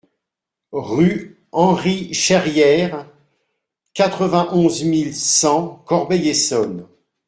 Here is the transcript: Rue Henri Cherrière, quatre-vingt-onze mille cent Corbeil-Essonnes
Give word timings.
Rue 0.73 1.37
Henri 1.51 2.11
Cherrière, 2.11 3.07
quatre-vingt-onze 3.93 4.83
mille 4.83 5.13
cent 5.15 5.83
Corbeil-Essonnes 5.85 6.87